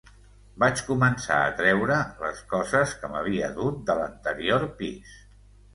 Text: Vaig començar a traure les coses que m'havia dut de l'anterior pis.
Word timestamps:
Vaig 0.63 0.79
començar 0.87 1.37
a 1.41 1.51
traure 1.59 1.99
les 2.23 2.41
coses 2.55 2.97
que 3.03 3.13
m'havia 3.13 3.53
dut 3.61 3.81
de 3.91 3.99
l'anterior 4.03 4.69
pis. 4.83 5.19